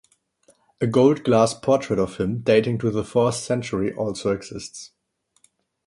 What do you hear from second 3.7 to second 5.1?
also exists.